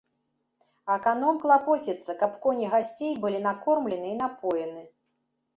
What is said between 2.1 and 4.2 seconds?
каб коні гасцей былі накормлены і